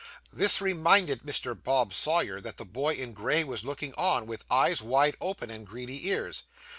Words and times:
This 0.33 0.61
reminded 0.61 1.21
Mr. 1.21 1.53
Bob 1.55 1.93
Sawyer 1.93 2.41
that 2.41 2.57
the 2.57 2.65
boy 2.65 2.95
in 2.95 3.11
gray 3.13 3.43
was 3.43 3.63
looking 3.63 3.93
on, 3.93 4.25
with 4.25 4.45
eyes 4.49 4.81
wide 4.81 5.15
open, 5.21 5.51
and 5.51 5.63
greedy 5.67 6.07
ears. 6.09 6.41